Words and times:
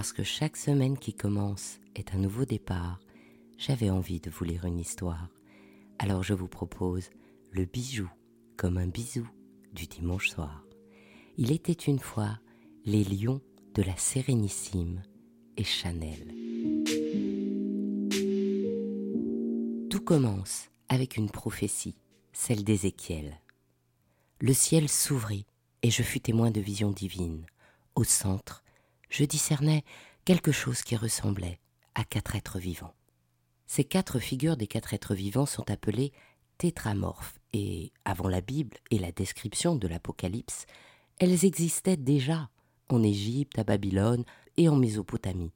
parce 0.00 0.14
que 0.14 0.24
chaque 0.24 0.56
semaine 0.56 0.96
qui 0.96 1.12
commence 1.12 1.78
est 1.94 2.14
un 2.14 2.16
nouveau 2.16 2.46
départ, 2.46 3.00
j'avais 3.58 3.90
envie 3.90 4.18
de 4.18 4.30
vous 4.30 4.44
lire 4.44 4.64
une 4.64 4.78
histoire. 4.78 5.28
Alors 5.98 6.22
je 6.22 6.32
vous 6.32 6.48
propose 6.48 7.10
le 7.50 7.66
bijou 7.66 8.08
comme 8.56 8.78
un 8.78 8.86
bisou 8.86 9.28
du 9.74 9.86
dimanche 9.86 10.30
soir. 10.30 10.64
Il 11.36 11.52
était 11.52 11.74
une 11.74 11.98
fois 11.98 12.38
les 12.86 13.04
lions 13.04 13.42
de 13.74 13.82
la 13.82 13.94
Sérénissime 13.98 15.02
et 15.58 15.64
Chanel. 15.64 16.34
Tout 19.90 20.00
commence 20.00 20.70
avec 20.88 21.18
une 21.18 21.28
prophétie, 21.28 21.98
celle 22.32 22.64
d'Ézéchiel. 22.64 23.38
Le 24.40 24.54
ciel 24.54 24.88
s'ouvrit 24.88 25.44
et 25.82 25.90
je 25.90 26.02
fus 26.02 26.20
témoin 26.20 26.50
de 26.50 26.62
visions 26.62 26.90
divines. 26.90 27.44
Au 27.96 28.04
centre, 28.04 28.64
je 29.10 29.24
discernais 29.24 29.84
quelque 30.24 30.52
chose 30.52 30.82
qui 30.82 30.96
ressemblait 30.96 31.60
à 31.94 32.04
quatre 32.04 32.36
êtres 32.36 32.58
vivants. 32.58 32.94
Ces 33.66 33.84
quatre 33.84 34.18
figures 34.18 34.56
des 34.56 34.66
quatre 34.66 34.94
êtres 34.94 35.14
vivants 35.14 35.46
sont 35.46 35.70
appelées 35.70 36.12
tétramorphes 36.58 37.38
et, 37.52 37.92
avant 38.04 38.28
la 38.28 38.40
Bible 38.40 38.76
et 38.90 38.98
la 38.98 39.12
description 39.12 39.76
de 39.76 39.88
l'Apocalypse, 39.88 40.66
elles 41.18 41.44
existaient 41.44 41.96
déjà 41.96 42.48
en 42.88 43.02
Égypte, 43.02 43.58
à 43.58 43.64
Babylone 43.64 44.24
et 44.56 44.68
en 44.68 44.76
Mésopotamie. 44.76 45.52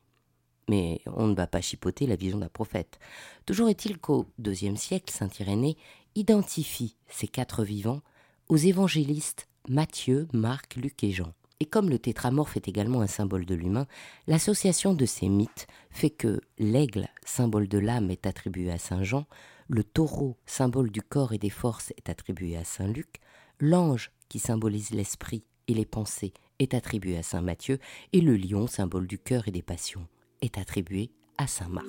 Mais 0.68 1.00
on 1.06 1.26
ne 1.26 1.34
va 1.34 1.46
pas 1.46 1.60
chipoter 1.60 2.06
la 2.06 2.16
vision 2.16 2.38
d'un 2.38 2.48
prophète. 2.48 2.98
Toujours 3.44 3.68
est-il 3.68 3.98
qu'au 3.98 4.26
IIe 4.38 4.76
siècle, 4.76 5.12
saint 5.12 5.28
Irénée 5.40 5.76
identifie 6.14 6.96
ces 7.08 7.28
quatre 7.28 7.64
vivants 7.64 8.00
aux 8.48 8.56
évangélistes 8.56 9.48
Matthieu, 9.68 10.28
Marc, 10.32 10.76
Luc 10.76 11.02
et 11.04 11.10
Jean. 11.10 11.32
Et 11.60 11.66
comme 11.66 11.88
le 11.88 11.98
tétramorphe 11.98 12.56
est 12.56 12.68
également 12.68 13.00
un 13.00 13.06
symbole 13.06 13.46
de 13.46 13.54
l'humain, 13.54 13.86
l'association 14.26 14.92
de 14.92 15.06
ces 15.06 15.28
mythes 15.28 15.66
fait 15.90 16.10
que 16.10 16.40
l'aigle, 16.58 17.08
symbole 17.24 17.68
de 17.68 17.78
l'âme, 17.78 18.10
est 18.10 18.26
attribué 18.26 18.70
à 18.70 18.78
Saint 18.78 19.02
Jean, 19.02 19.26
le 19.68 19.84
taureau, 19.84 20.36
symbole 20.46 20.90
du 20.90 21.00
corps 21.00 21.32
et 21.32 21.38
des 21.38 21.50
forces, 21.50 21.92
est 21.96 22.08
attribué 22.08 22.56
à 22.56 22.64
Saint 22.64 22.88
Luc, 22.88 23.20
l'ange, 23.60 24.10
qui 24.28 24.38
symbolise 24.38 24.90
l'esprit 24.90 25.44
et 25.68 25.74
les 25.74 25.86
pensées, 25.86 26.34
est 26.58 26.74
attribué 26.74 27.16
à 27.16 27.22
Saint 27.22 27.40
Matthieu, 27.40 27.78
et 28.12 28.20
le 28.20 28.36
lion, 28.36 28.66
symbole 28.66 29.06
du 29.06 29.18
cœur 29.18 29.48
et 29.48 29.52
des 29.52 29.62
passions, 29.62 30.06
est 30.42 30.58
attribué 30.58 31.12
à 31.38 31.46
Saint 31.46 31.68
Marc. 31.68 31.86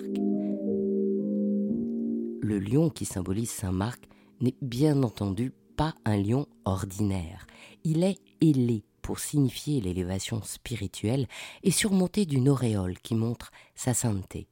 Le 2.41 2.59
lion 2.59 2.89
qui 2.89 3.05
symbolise 3.05 3.49
Saint 3.49 3.71
Marc 3.71 4.07
n'est 4.39 4.55
bien 4.61 5.01
entendu 5.03 5.51
pas 5.75 5.95
un 6.05 6.17
lion 6.17 6.47
ordinaire. 6.63 7.47
Il 7.83 8.03
est 8.03 8.19
ailé 8.41 8.83
pour 9.05 9.19
signifier 9.19 9.81
l'élévation 9.81 10.41
spirituelle 10.41 11.27
et 11.61 11.69
surmonté 11.69 12.25
d'une 12.25 12.49
auréole 12.49 12.97
qui 12.97 13.13
montre 13.13 13.51
sa 13.75 13.93
sainteté. 13.93 14.47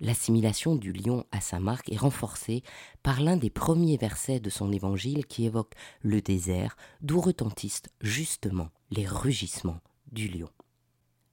L'assimilation 0.00 0.76
du 0.76 0.94
lion 0.94 1.26
à 1.30 1.42
Saint 1.42 1.60
Marc 1.60 1.92
est 1.92 1.98
renforcée 1.98 2.62
par 3.02 3.20
l'un 3.20 3.36
des 3.36 3.50
premiers 3.50 3.98
versets 3.98 4.40
de 4.40 4.48
son 4.48 4.72
évangile 4.72 5.26
qui 5.26 5.44
évoque 5.44 5.74
le 6.00 6.22
désert, 6.22 6.78
d'où 7.02 7.20
retentissent 7.20 7.82
justement 8.00 8.70
les 8.90 9.06
rugissements 9.06 9.82
du 10.10 10.26
lion. 10.26 10.48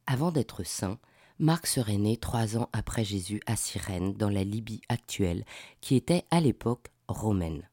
Avant 0.06 0.34
d'être 0.34 0.66
saint, 0.66 1.00
Marc 1.40 1.66
serait 1.66 1.98
né 1.98 2.18
trois 2.18 2.58
ans 2.58 2.68
après 2.74 3.06
Jésus 3.06 3.40
à 3.46 3.56
Cyrène, 3.56 4.16
dans 4.16 4.30
la 4.30 4.44
Libye 4.44 4.82
actuelle, 4.90 5.46
qui 5.80 5.96
était 5.96 6.26
à 6.30 6.42
l'époque 6.42 6.92
romaine. 7.08 7.70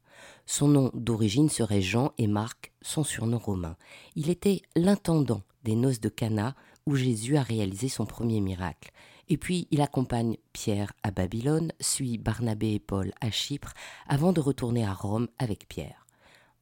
Son 0.46 0.68
nom 0.68 0.92
d'origine 0.94 1.48
serait 1.48 1.82
Jean 1.82 2.12
et 2.18 2.28
Marc, 2.28 2.72
son 2.86 3.04
surnom 3.04 3.38
romain. 3.38 3.76
Il 4.14 4.30
était 4.30 4.62
l'intendant 4.74 5.42
des 5.64 5.74
noces 5.74 6.00
de 6.00 6.08
Cana 6.08 6.54
où 6.86 6.96
Jésus 6.96 7.36
a 7.36 7.42
réalisé 7.42 7.88
son 7.88 8.06
premier 8.06 8.40
miracle. 8.40 8.92
Et 9.28 9.36
puis 9.36 9.66
il 9.70 9.80
accompagne 9.80 10.36
Pierre 10.52 10.92
à 11.02 11.10
Babylone, 11.10 11.72
suit 11.80 12.16
Barnabé 12.16 12.74
et 12.74 12.78
Paul 12.78 13.12
à 13.20 13.30
Chypre 13.30 13.72
avant 14.06 14.32
de 14.32 14.40
retourner 14.40 14.84
à 14.84 14.94
Rome 14.94 15.28
avec 15.38 15.68
Pierre. 15.68 16.06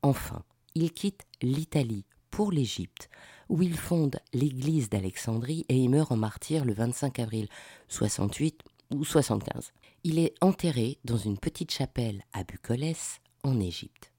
Enfin, 0.03 0.43
il 0.75 0.93
quitte 0.93 1.27
l'Italie 1.43 2.07
pour 2.31 2.51
l'Égypte, 2.51 3.11
où 3.49 3.63
il 3.63 3.77
fonde 3.77 4.19
l'église 4.33 4.89
d'Alexandrie 4.89 5.67
et 5.69 5.77
y 5.77 5.89
meurt 5.89 6.11
en 6.11 6.17
martyr 6.17 6.65
le 6.65 6.73
25 6.73 7.19
avril 7.19 7.49
68 7.89 8.63
ou 8.93 9.05
75. 9.05 9.73
Il 10.03 10.19
est 10.19 10.35
enterré 10.41 10.99
dans 11.05 11.17
une 11.19 11.39
petite 11.39 11.71
chapelle 11.71 12.25
à 12.33 12.45
Bucolès, 12.45 13.21
en 13.43 13.61
Égypte. 13.61 14.14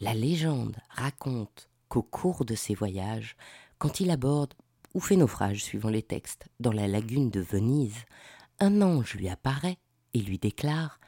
La 0.00 0.12
légende 0.12 0.76
raconte 0.90 1.70
qu'au 1.88 2.02
cours 2.02 2.44
de 2.44 2.54
ses 2.54 2.74
voyages, 2.74 3.36
quand 3.78 4.00
il 4.00 4.10
aborde 4.10 4.54
ou 4.94 5.00
fait 5.00 5.16
naufrage 5.16 5.64
suivant 5.64 5.88
les 5.88 6.02
textes 6.02 6.48
dans 6.60 6.72
la 6.72 6.86
lagune 6.86 7.30
de 7.30 7.40
Venise, 7.40 8.04
un 8.58 8.82
ange 8.82 9.14
lui 9.14 9.28
apparaît 9.28 9.78
et 10.12 10.20
lui 10.20 10.38
déclare 10.38 11.00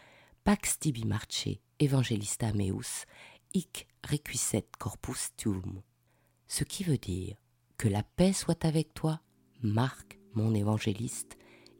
Pax 0.44 0.78
tibi 0.78 1.04
marce 1.04 1.48
evangelista 1.78 2.52
meus, 2.54 3.04
hic 3.52 3.86
requisset 4.08 4.66
corpus 4.78 5.30
tuum. 5.36 5.82
Ce 6.46 6.64
qui 6.64 6.82
veut 6.82 6.98
dire 6.98 7.36
que 7.76 7.88
la 7.88 8.02
paix 8.02 8.32
soit 8.32 8.64
avec 8.64 8.94
toi, 8.94 9.20
Marc, 9.62 10.18
mon 10.32 10.54
évangéliste, 10.54 11.36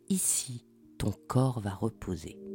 ici 0.09 0.67
ton 0.99 1.13
corps 1.27 1.61
va 1.61 1.75
reposer. 1.75 2.48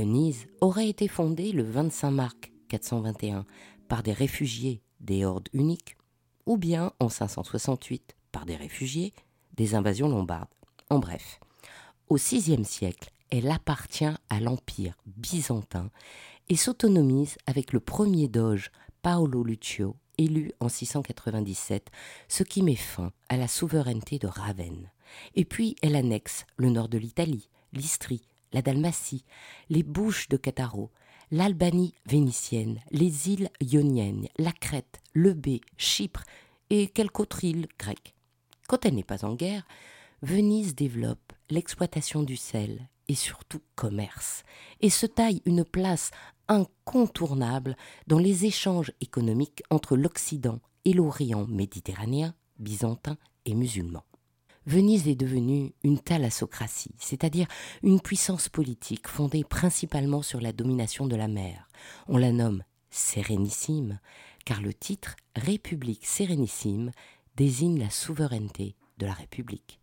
Venise 0.00 0.46
aurait 0.62 0.88
été 0.88 1.08
fondée 1.08 1.52
le 1.52 1.62
25 1.62 2.10
mars 2.10 2.34
421 2.70 3.44
par 3.86 4.02
des 4.02 4.14
réfugiés 4.14 4.80
des 5.00 5.26
hordes 5.26 5.50
uniques, 5.52 5.98
ou 6.46 6.56
bien 6.56 6.94
en 7.00 7.10
568 7.10 8.16
par 8.32 8.46
des 8.46 8.56
réfugiés 8.56 9.12
des 9.58 9.74
invasions 9.74 10.08
lombardes. 10.08 10.48
En 10.88 11.00
bref, 11.00 11.38
au 12.08 12.16
VIe 12.16 12.64
siècle, 12.64 13.10
elle 13.28 13.50
appartient 13.50 14.06
à 14.30 14.40
l'Empire 14.40 14.96
byzantin 15.04 15.90
et 16.48 16.56
s'autonomise 16.56 17.36
avec 17.44 17.74
le 17.74 17.80
premier 17.80 18.26
doge 18.26 18.70
Paolo 19.02 19.44
Lucio, 19.44 19.96
élu 20.16 20.50
en 20.60 20.70
697, 20.70 21.90
ce 22.26 22.42
qui 22.42 22.62
met 22.62 22.74
fin 22.74 23.12
à 23.28 23.36
la 23.36 23.48
souveraineté 23.48 24.18
de 24.18 24.28
Ravenne. 24.28 24.90
Et 25.34 25.44
puis 25.44 25.76
elle 25.82 25.94
annexe 25.94 26.46
le 26.56 26.70
nord 26.70 26.88
de 26.88 26.96
l'Italie, 26.96 27.50
l'Istrie, 27.74 28.22
la 28.52 28.62
Dalmatie, 28.62 29.24
les 29.68 29.82
Bouches 29.82 30.28
de 30.28 30.36
Cataro, 30.36 30.90
l'Albanie 31.30 31.94
vénitienne, 32.06 32.80
les 32.90 33.28
îles 33.28 33.50
ioniennes, 33.60 34.28
la 34.38 34.52
Crète, 34.52 35.00
le 35.12 35.34
B, 35.34 35.58
Chypre 35.76 36.24
et 36.70 36.88
quelques 36.88 37.20
autres 37.20 37.44
îles 37.44 37.68
grecques. 37.78 38.14
Quand 38.68 38.84
elle 38.84 38.94
n'est 38.94 39.04
pas 39.04 39.24
en 39.24 39.34
guerre, 39.34 39.66
Venise 40.22 40.74
développe 40.74 41.32
l'exploitation 41.48 42.22
du 42.22 42.36
sel 42.36 42.88
et 43.08 43.14
surtout 43.14 43.62
commerce, 43.74 44.44
et 44.80 44.90
se 44.90 45.06
taille 45.06 45.42
une 45.44 45.64
place 45.64 46.10
incontournable 46.46 47.76
dans 48.06 48.18
les 48.18 48.44
échanges 48.44 48.92
économiques 49.00 49.62
entre 49.70 49.96
l'Occident 49.96 50.60
et 50.84 50.92
l'Orient 50.92 51.46
méditerranéen, 51.46 52.34
byzantin 52.58 53.16
et 53.46 53.54
musulman. 53.54 54.04
Venise 54.66 55.08
est 55.08 55.16
devenue 55.16 55.72
une 55.82 55.98
thalassocratie, 55.98 56.94
c'est-à-dire 56.98 57.46
une 57.82 58.00
puissance 58.00 58.48
politique 58.50 59.08
fondée 59.08 59.42
principalement 59.42 60.20
sur 60.20 60.40
la 60.40 60.52
domination 60.52 61.06
de 61.06 61.16
la 61.16 61.28
mer. 61.28 61.66
On 62.08 62.18
la 62.18 62.30
nomme 62.30 62.62
sérénissime, 62.90 64.00
car 64.44 64.60
le 64.60 64.74
titre 64.74 65.16
République 65.34 66.06
sérénissime 66.06 66.90
désigne 67.36 67.78
la 67.78 67.88
souveraineté 67.88 68.76
de 68.98 69.06
la 69.06 69.14
République. 69.14 69.80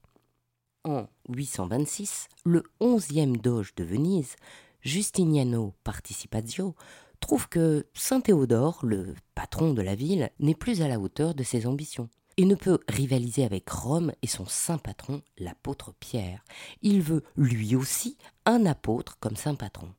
En 0.84 1.08
826, 1.30 2.28
le 2.46 2.64
onzième 2.80 3.38
doge 3.38 3.74
de 3.76 3.84
Venise, 3.84 4.36
Justiniano 4.82 5.74
Participazio, 5.84 6.76
trouve 7.20 7.50
que 7.50 7.88
Saint 7.96 8.22
Théodore, 8.22 8.80
le 8.84 9.16
patron 9.34 9.74
de 9.74 9.82
la 9.82 9.96
ville, 9.96 10.30
n'est 10.40 10.56
plus 10.56 10.84
à 10.84 10.88
la 10.88 11.00
hauteur 11.00 11.34
de 11.34 11.44
ses 11.44 11.66
ambitions 11.66 12.10
et 12.38 12.46
ne 12.46 12.56
peut 12.56 12.80
rivaliser 12.88 13.44
avec 13.44 13.70
Rome 13.70 14.14
et 14.22 14.28
son 14.28 14.46
saint 14.46 14.78
patron, 14.78 15.22
l'apôtre 15.38 15.94
Pierre. 16.00 16.44
Il 16.82 17.02
veut 17.02 17.24
lui 17.36 17.76
aussi 17.76 18.18
un 18.46 18.66
apôtre 18.66 19.18
comme 19.20 19.36
saint 19.36 19.56
patron. 19.56 19.94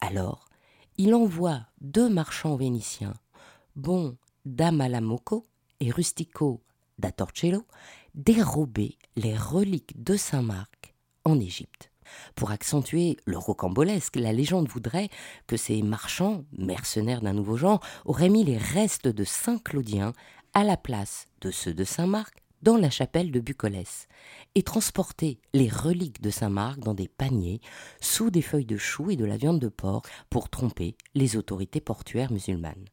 Alors, 0.00 0.48
il 0.96 1.14
envoie 1.14 1.66
deux 1.80 2.08
marchands 2.08 2.56
vénitiens, 2.56 3.14
Bon 3.74 4.16
d'Amalamoco 4.44 5.48
et 5.80 5.90
Rustico 5.90 6.62
da 6.98 7.10
Torcello, 7.10 7.64
dérober 8.14 8.96
les 9.16 9.36
reliques 9.36 10.00
de 10.02 10.16
saint 10.16 10.42
Marc 10.42 10.94
en 11.24 11.40
Égypte. 11.40 11.90
Pour 12.36 12.50
accentuer 12.50 13.16
le 13.24 13.38
rocambolesque, 13.38 14.16
la 14.16 14.32
légende 14.32 14.68
voudrait 14.68 15.08
que 15.46 15.56
ces 15.56 15.82
marchands, 15.82 16.44
mercenaires 16.56 17.22
d'un 17.22 17.32
nouveau 17.32 17.56
genre, 17.56 17.80
auraient 18.04 18.28
mis 18.28 18.44
les 18.44 18.58
restes 18.58 19.08
de 19.08 19.24
Saint 19.24 19.58
Claudien 19.58 20.12
à 20.54 20.62
la 20.62 20.76
place 20.76 21.26
de 21.40 21.50
ceux 21.50 21.74
de 21.74 21.82
Saint-Marc 21.82 22.44
dans 22.62 22.76
la 22.76 22.88
chapelle 22.88 23.32
de 23.32 23.40
Bucolès 23.40 24.06
et 24.54 24.62
transporter 24.62 25.40
les 25.52 25.68
reliques 25.68 26.22
de 26.22 26.30
Saint-Marc 26.30 26.78
dans 26.78 26.94
des 26.94 27.08
paniers 27.08 27.60
sous 28.00 28.30
des 28.30 28.40
feuilles 28.40 28.64
de 28.64 28.76
chou 28.76 29.10
et 29.10 29.16
de 29.16 29.24
la 29.24 29.36
viande 29.36 29.58
de 29.58 29.68
porc 29.68 30.02
pour 30.30 30.48
tromper 30.48 30.96
les 31.14 31.36
autorités 31.36 31.80
portuaires 31.80 32.32
musulmanes. 32.32 32.84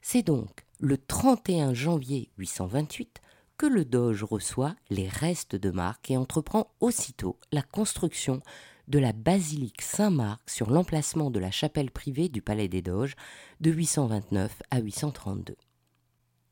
C'est 0.00 0.22
donc 0.22 0.64
le 0.80 0.96
31 0.96 1.74
janvier 1.74 2.30
828 2.38 3.20
que 3.58 3.66
le 3.66 3.84
Doge 3.84 4.24
reçoit 4.24 4.74
les 4.88 5.06
restes 5.06 5.54
de 5.54 5.70
Marc 5.70 6.10
et 6.10 6.16
entreprend 6.16 6.72
aussitôt 6.80 7.38
la 7.52 7.62
construction 7.62 8.40
de 8.88 8.98
la 8.98 9.12
basilique 9.12 9.82
Saint-Marc 9.82 10.40
sur 10.48 10.70
l'emplacement 10.70 11.30
de 11.30 11.38
la 11.38 11.50
chapelle 11.50 11.90
privée 11.90 12.30
du 12.30 12.40
Palais 12.40 12.68
des 12.68 12.80
Doges 12.80 13.14
de 13.60 13.70
829 13.70 14.62
à 14.70 14.80
832. 14.80 15.54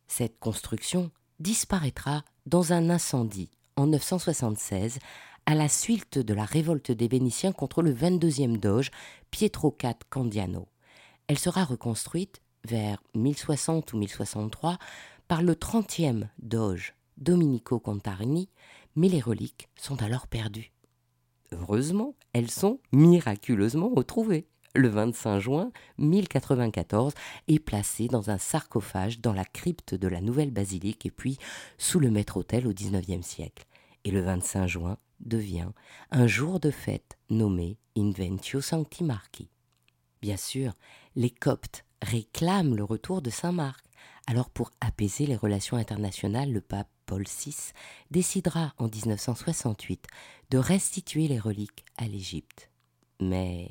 Cette 0.09 0.39
construction 0.41 1.11
disparaîtra 1.39 2.25
dans 2.47 2.73
un 2.73 2.91
incendie 2.91 3.51
en 3.77 3.87
976 3.87 4.99
à 5.47 5.55
la 5.55 5.69
suite 5.69 6.19
de 6.19 6.35
la 6.35 6.45
révolte 6.45 6.91
des 6.91 7.09
Vénitiens 7.09 7.53
contre 7.53 7.83
le 7.83 7.95
22e 7.95 8.59
doge 8.59 8.91
Pietro 9.31 9.77
IV 9.83 9.95
Candiano. 10.11 10.67
Elle 11.27 11.39
sera 11.39 11.65
reconstruite 11.65 12.43
vers 12.65 13.03
1060 13.15 13.93
ou 13.93 13.99
1063 13.99 14.79
par 15.29 15.43
le 15.43 15.55
30e 15.55 16.29
doge 16.39 16.95
Domenico 17.19 17.79
Contarini, 17.79 18.49
mais 18.97 19.09
les 19.09 19.21
reliques 19.21 19.69
sont 19.77 20.03
alors 20.03 20.27
perdues. 20.27 20.73
Heureusement, 21.53 22.15
elles 22.33 22.51
sont 22.51 22.81
miraculeusement 22.93 23.91
retrouvées. 23.95 24.49
Le 24.75 24.89
25 24.89 25.39
juin 25.39 25.73
1094 25.99 27.15
est 27.49 27.59
placé 27.59 28.07
dans 28.07 28.31
un 28.31 28.39
sarcophage 28.39 29.21
dans 29.21 29.33
la 29.33 29.45
crypte 29.45 29.95
de 29.95 30.09
la 30.09 30.21
nouvelle 30.21 30.51
basilique 30.51 31.07
et 31.07 31.11
puis 31.11 31.39
sous 31.79 31.99
le 31.99 32.11
maître-autel 32.11 32.67
au 32.67 32.73
XIXe 32.73 33.27
siècle. 33.27 33.65
Et 34.05 34.11
le 34.11 34.21
25 34.21 34.67
juin 34.67 34.99
devient 35.21 35.69
un 36.11 36.27
jour 36.27 36.61
de 36.61 36.71
fête 36.71 37.19
nommé 37.31 37.79
Inventio 37.97 38.61
Sancti 38.61 39.05
Marci. 39.05 39.49
Bien 40.21 40.37
sûr, 40.37 40.75
les 41.17 41.31
Coptes 41.31 41.85
réclament 42.03 42.77
le 42.77 42.85
retour 42.85 43.23
de 43.23 43.31
Saint 43.31 43.53
Marc. 43.53 43.85
Alors 44.27 44.51
pour 44.51 44.71
apaiser 44.81 45.27
les 45.27 45.37
relations 45.37 45.77
internationales, 45.77 46.53
le 46.53 46.61
pape 46.61 46.89
Paul 47.07 47.25
VI 47.25 47.73
décidera 48.11 48.75
en 48.79 48.89
1968 48.89 50.07
de 50.51 50.59
restituer 50.59 51.27
les 51.27 51.39
reliques 51.39 51.85
à 51.97 52.07
l'Égypte. 52.07 52.71
Mais 53.21 53.71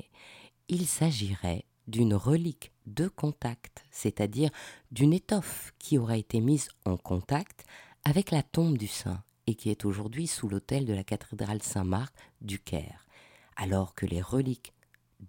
il 0.68 0.86
s'agirait 0.86 1.64
d'une 1.86 2.14
relique 2.14 2.72
de 2.86 3.08
contact, 3.08 3.84
c'est-à-dire 3.90 4.50
d'une 4.90 5.14
étoffe 5.14 5.72
qui 5.78 5.98
aura 5.98 6.16
été 6.18 6.40
mise 6.40 6.68
en 6.84 6.96
contact 6.96 7.64
avec 8.04 8.30
la 8.30 8.42
tombe 8.42 8.76
du 8.76 8.86
saint 8.86 9.22
et 9.46 9.54
qui 9.54 9.70
est 9.70 9.84
aujourd'hui 9.84 10.26
sous 10.26 10.48
l'autel 10.48 10.84
de 10.84 10.92
la 10.92 11.04
cathédrale 11.04 11.62
Saint-Marc 11.62 12.14
du 12.42 12.58
Caire, 12.58 13.06
alors 13.56 13.94
que 13.94 14.04
les 14.04 14.20
reliques 14.20 14.74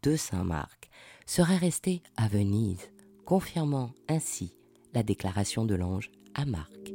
de 0.04 0.18
Saint-Marc 0.18 0.90
seraient 1.26 1.58
restées 1.58 2.04
à 2.18 2.28
Venise, 2.28 2.92
confirmant 3.26 3.94
ainsi 4.10 4.58
la 4.94 5.04
déclaration 5.04 5.64
de 5.66 5.76
l'ange 5.76 6.12
à 6.34 6.46
Marc. 6.46 6.92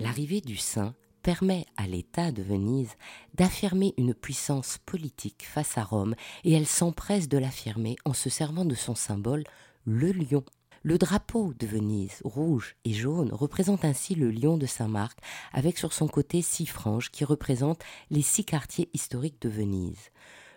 L'arrivée 0.00 0.40
du 0.40 0.56
saint 0.56 0.94
permet 1.26 1.66
à 1.76 1.88
l'État 1.88 2.30
de 2.30 2.40
Venise 2.40 2.94
d'affirmer 3.34 3.94
une 3.98 4.14
puissance 4.14 4.78
politique 4.86 5.44
face 5.44 5.76
à 5.76 5.82
Rome, 5.82 6.14
et 6.44 6.52
elle 6.52 6.68
s'empresse 6.68 7.28
de 7.28 7.36
l'affirmer 7.36 7.96
en 8.04 8.12
se 8.12 8.30
servant 8.30 8.64
de 8.64 8.76
son 8.76 8.94
symbole, 8.94 9.42
le 9.84 10.12
lion. 10.12 10.44
Le 10.84 10.98
drapeau 10.98 11.52
de 11.58 11.66
Venise, 11.66 12.22
rouge 12.24 12.76
et 12.84 12.92
jaune, 12.92 13.32
représente 13.32 13.84
ainsi 13.84 14.14
le 14.14 14.30
lion 14.30 14.56
de 14.56 14.66
Saint-Marc, 14.66 15.18
avec 15.52 15.78
sur 15.78 15.92
son 15.92 16.06
côté 16.06 16.42
six 16.42 16.66
franges 16.66 17.10
qui 17.10 17.24
représentent 17.24 17.82
les 18.08 18.22
six 18.22 18.44
quartiers 18.44 18.88
historiques 18.94 19.42
de 19.42 19.48
Venise. 19.48 20.12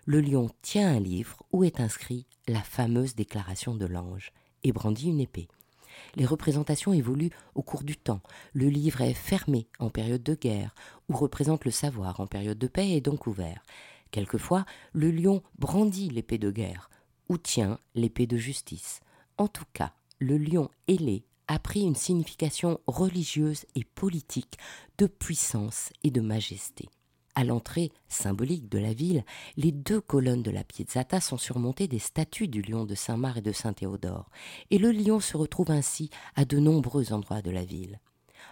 Le 0.06 0.22
lion 0.22 0.52
tient 0.62 0.88
un 0.88 1.00
livre 1.00 1.42
où 1.52 1.64
est 1.64 1.80
inscrit 1.80 2.28
la 2.48 2.62
fameuse 2.62 3.16
déclaration 3.16 3.74
de 3.74 3.88
l'ange 3.88 4.34
et 4.62 4.72
brandit 4.72 5.10
une 5.10 5.20
épée. 5.20 5.48
Les 6.16 6.26
représentations 6.26 6.94
évoluent 6.94 7.32
au 7.56 7.62
cours 7.62 7.84
du 7.84 7.98
temps. 7.98 8.22
Le 8.54 8.68
livre 8.70 9.02
est 9.02 9.14
fermé 9.14 9.68
en 9.80 9.90
période 9.90 10.24
de 10.24 10.36
guerre, 10.36 10.74
ou 11.10 11.16
représente 11.16 11.66
le 11.66 11.72
savoir 11.72 12.20
en 12.20 12.28
période 12.28 12.58
de 12.58 12.68
paix 12.68 12.90
et 12.90 13.02
donc 13.02 13.28
ouvert. 13.28 13.64
Quelquefois, 14.12 14.66
le 14.94 15.12
lion 15.12 15.44
brandit 15.58 16.10
l'épée 16.10 16.38
de 16.38 16.52
guerre, 16.52 16.90
ou 17.30 17.38
tient 17.38 17.80
l'épée 17.96 18.28
de 18.28 18.38
justice. 18.38 19.02
En 19.38 19.48
tout 19.48 19.66
cas, 19.74 19.94
le 20.20 20.38
lion 20.38 20.70
ailé 20.88 21.24
a 21.48 21.60
pris 21.60 21.82
une 21.82 21.96
signification 21.96 22.80
religieuse 22.86 23.66
et 23.76 23.84
politique 23.84 24.58
de 24.98 25.08
puissance 25.08 25.92
et 26.04 26.12
de 26.12 26.22
majesté. 26.22 26.90
À 27.40 27.46
l'entrée 27.46 27.94
symbolique 28.10 28.68
de 28.68 28.80
la 28.80 28.92
ville, 28.92 29.24
les 29.56 29.72
deux 29.72 30.02
colonnes 30.02 30.44
de 30.44 30.52
la 30.52 30.66
Piazzata 30.66 31.22
sont 31.22 31.38
surmontées 31.38 31.88
des 31.88 31.98
statues 31.98 32.50
du 32.50 32.62
lion 32.62 32.84
de 32.84 32.96
Saint-Marc 32.96 33.38
et 33.38 33.42
de 33.42 33.54
Saint-Théodore, 33.54 34.30
et 34.72 34.78
le 34.78 34.92
lion 34.92 35.22
se 35.22 35.38
retrouve 35.38 35.72
ainsi 35.72 36.10
à 36.36 36.44
de 36.44 36.60
nombreux 36.60 37.14
endroits 37.14 37.42
de 37.42 37.52
la 37.52 37.64
ville. 37.64 38.02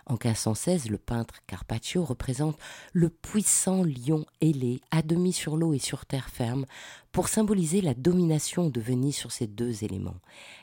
En 0.10 0.14
1516, 0.14 0.90
le 0.90 0.98
peintre 0.98 1.42
Carpaccio 1.48 2.06
représente 2.06 2.58
le 2.94 3.10
puissant 3.10 3.84
lion 3.84 4.26
ailé, 4.40 4.80
à 4.90 5.02
demi 5.02 5.34
sur 5.34 5.58
l'eau 5.58 5.74
et 5.74 5.80
sur 5.80 6.06
terre 6.06 6.30
ferme, 6.30 6.66
pour 7.12 7.28
symboliser 7.28 7.82
la 7.82 7.94
domination 7.94 8.70
de 8.70 8.80
Venise 8.80 9.18
sur 9.18 9.34
ces 9.34 9.48
deux 9.48 9.84
éléments. 9.84 10.16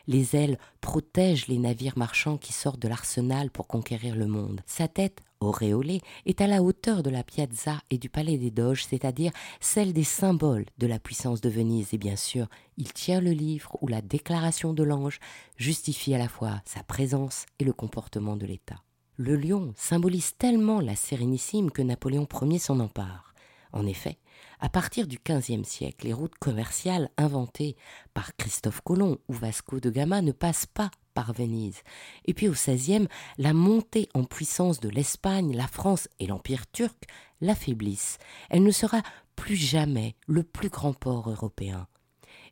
Les 0.06 0.34
ailes 0.34 0.58
protègent 0.80 1.46
les 1.48 1.58
navires 1.58 1.98
marchands 1.98 2.38
qui 2.38 2.54
sortent 2.54 2.80
de 2.80 2.88
l'arsenal 2.88 3.50
pour 3.50 3.66
conquérir 3.66 4.16
le 4.16 4.26
monde. 4.26 4.62
Sa 4.64 4.88
tête 4.88 5.20
auréolée 5.40 6.00
est 6.24 6.40
à 6.40 6.46
la 6.46 6.62
hauteur 6.62 7.02
de 7.02 7.10
la 7.10 7.22
piazza 7.22 7.82
et 7.90 7.98
du 7.98 8.08
palais 8.08 8.38
des 8.38 8.50
Doges, 8.50 8.86
c'est-à-dire 8.86 9.32
celle 9.60 9.92
des 9.92 10.04
symboles 10.04 10.64
de 10.78 10.86
la 10.86 10.98
puissance 10.98 11.42
de 11.42 11.50
Venise. 11.50 11.92
Et 11.92 11.98
bien 11.98 12.16
sûr, 12.16 12.46
il 12.78 12.94
tient 12.94 13.20
le 13.20 13.32
livre 13.32 13.76
où 13.82 13.88
la 13.88 14.00
déclaration 14.00 14.72
de 14.72 14.84
l'ange 14.84 15.20
justifie 15.58 16.14
à 16.14 16.18
la 16.18 16.28
fois 16.28 16.62
sa 16.64 16.82
présence 16.82 17.44
et 17.58 17.64
le 17.64 17.74
comportement 17.74 18.36
de 18.36 18.46
l'État. 18.46 18.80
Le 19.16 19.36
lion 19.36 19.72
symbolise 19.76 20.36
tellement 20.38 20.80
la 20.80 20.96
sérénissime 20.96 21.70
que 21.70 21.82
Napoléon 21.82 22.26
Ier 22.42 22.58
s'en 22.58 22.80
empare. 22.80 23.32
En 23.72 23.86
effet, 23.86 24.18
à 24.58 24.68
partir 24.68 25.06
du 25.06 25.20
XVe 25.24 25.62
siècle, 25.62 26.06
les 26.06 26.12
routes 26.12 26.34
commerciales 26.34 27.08
inventées 27.16 27.76
par 28.12 28.36
Christophe 28.36 28.80
Colomb 28.80 29.18
ou 29.28 29.32
Vasco 29.32 29.78
de 29.78 29.88
Gama 29.88 30.20
ne 30.20 30.32
passent 30.32 30.66
pas 30.66 30.90
par 31.14 31.32
Venise. 31.32 31.82
Et 32.24 32.34
puis 32.34 32.48
au 32.48 32.54
XVIe, 32.54 33.06
la 33.38 33.52
montée 33.52 34.08
en 34.14 34.24
puissance 34.24 34.80
de 34.80 34.88
l'Espagne, 34.88 35.54
la 35.54 35.68
France 35.68 36.08
et 36.18 36.26
l'Empire 36.26 36.68
turc 36.72 37.04
l'affaiblissent. 37.40 38.18
Elle 38.50 38.64
ne 38.64 38.72
sera 38.72 39.00
plus 39.36 39.54
jamais 39.54 40.16
le 40.26 40.42
plus 40.42 40.70
grand 40.70 40.92
port 40.92 41.30
européen. 41.30 41.86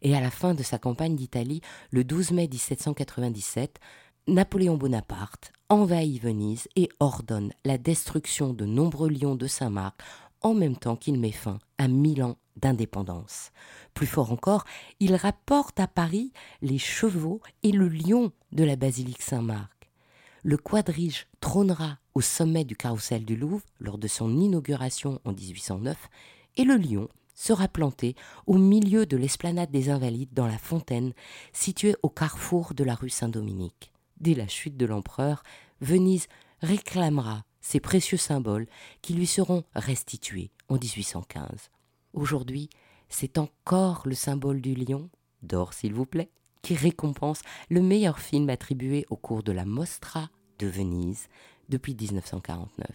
Et 0.03 0.14
à 0.14 0.20
la 0.20 0.31
fin 0.31 0.55
de 0.55 0.62
sa 0.62 0.79
campagne 0.79 1.16
d'Italie, 1.16 1.61
le 1.90 2.04
12 2.04 2.31
mai 2.31 2.47
1797, 2.47 3.81
Napoléon 4.28 4.76
Bonaparte 4.76 5.52
envahit 5.73 6.21
Venise 6.21 6.69
et 6.76 6.91
ordonne 7.00 7.55
la 7.64 7.79
destruction 7.79 8.52
de 8.52 8.67
nombreux 8.67 9.09
lions 9.09 9.37
de 9.37 9.47
Saint-Marc 9.47 10.02
en 10.43 10.52
même 10.52 10.76
temps 10.76 10.97
qu'il 10.97 11.19
met 11.19 11.33
fin 11.33 11.61
à 11.79 11.88
mille 11.88 12.23
ans 12.23 12.37
d'indépendance. 12.57 13.52
Plus 13.95 14.07
fort 14.07 14.33
encore, 14.33 14.67
il 15.00 15.14
rapporte 15.14 15.81
à 15.81 15.87
Paris 15.87 16.31
les 16.61 16.76
chevaux 16.76 17.41
et 17.62 17.73
le 17.73 17.88
lion 17.88 18.33
de 18.52 18.64
la 18.64 18.76
basilique 18.76 19.23
Saint-Marc. 19.23 19.88
Le 20.43 20.59
quadrige 20.59 21.26
trônera 21.41 21.97
au 22.14 22.21
sommet 22.21 22.64
du 22.64 22.76
carrousel 22.76 23.25
du 23.25 23.35
Louvre 23.35 23.64
lors 23.81 23.97
de 23.97 24.09
son 24.09 24.38
inauguration 24.38 25.21
en 25.25 25.33
1809 25.33 25.97
et 26.59 26.64
le 26.64 26.76
lion 26.76 27.09
sera 27.35 27.67
planté 27.67 28.14
au 28.47 28.59
milieu 28.59 29.07
de 29.07 29.17
l'esplanade 29.17 29.71
des 29.71 29.88
Invalides 29.88 30.35
dans 30.35 30.47
la 30.47 30.59
fontaine 30.59 31.14
située 31.55 31.97
au 32.02 32.11
carrefour 32.11 32.75
de 32.75 32.85
la 32.85 32.95
rue 32.95 33.09
Saint-Dominique 33.09 33.91
dès 34.23 34.35
la 34.35 34.49
chute 34.49 34.76
de 34.76 34.87
l'empereur, 34.87 35.43
Venise 35.81 36.29
réclamera 36.62 37.45
ces 37.61 37.81
précieux 37.81 38.17
symboles 38.17 38.67
qui 39.02 39.14
lui 39.14 39.26
seront 39.26 39.64
restitués 39.75 40.50
en 40.69 40.79
1815. 40.79 41.71
Aujourd'hui, 42.14 42.71
c'est 43.09 43.38
encore 43.38 44.02
le 44.07 44.14
symbole 44.14 44.61
du 44.61 44.75
lion, 44.75 45.11
d'or 45.43 45.75
s'il 45.75 45.93
vous 45.93 46.07
plaît, 46.07 46.31
qui 46.62 46.75
récompense 46.75 47.43
le 47.69 47.83
meilleur 47.83 48.21
film 48.21 48.49
attribué 48.49 49.05
au 49.11 49.17
cours 49.17 49.43
de 49.43 49.52
la 49.52 49.64
Mostra 49.64 50.31
de 50.59 50.67
Venise 50.67 51.29
depuis 51.69 51.95
1949. 51.95 52.88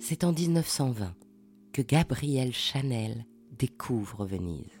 C'est 0.00 0.24
en 0.24 0.32
1920 0.32 1.14
que 1.72 1.82
Gabrielle 1.82 2.52
Chanel 2.52 3.26
découvre 3.52 4.26
Venise 4.26 4.79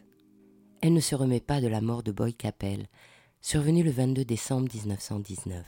elle 0.80 0.92
ne 0.92 1.00
se 1.00 1.14
remet 1.14 1.40
pas 1.40 1.60
de 1.60 1.68
la 1.68 1.80
mort 1.80 2.02
de 2.02 2.12
Boy 2.12 2.34
Capel, 2.34 2.88
survenu 3.40 3.82
le 3.82 3.90
22 3.90 4.24
décembre 4.24 4.68
1919. 4.74 5.64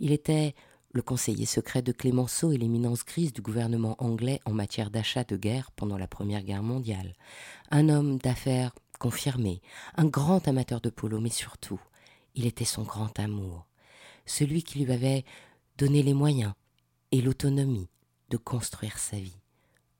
Il 0.00 0.12
était 0.12 0.54
le 0.92 1.02
conseiller 1.02 1.46
secret 1.46 1.82
de 1.82 1.92
Clémenceau 1.92 2.52
et 2.52 2.56
l'éminence 2.56 3.04
grise 3.04 3.32
du 3.32 3.42
gouvernement 3.42 3.96
anglais 3.98 4.40
en 4.44 4.52
matière 4.52 4.90
d'achat 4.90 5.24
de 5.24 5.36
guerre 5.36 5.70
pendant 5.72 5.98
la 5.98 6.06
Première 6.06 6.42
Guerre 6.42 6.62
mondiale. 6.62 7.14
Un 7.70 7.88
homme 7.88 8.18
d'affaires 8.18 8.74
confirmé, 8.98 9.60
un 9.96 10.06
grand 10.06 10.46
amateur 10.48 10.80
de 10.80 10.90
polo, 10.90 11.20
mais 11.20 11.30
surtout, 11.30 11.80
il 12.34 12.46
était 12.46 12.64
son 12.64 12.82
grand 12.82 13.18
amour, 13.18 13.66
celui 14.26 14.62
qui 14.62 14.80
lui 14.80 14.92
avait 14.92 15.24
donné 15.76 16.02
les 16.02 16.14
moyens 16.14 16.54
et 17.12 17.20
l'autonomie 17.20 17.88
de 18.30 18.36
construire 18.36 18.98
sa 18.98 19.18
vie. 19.18 19.40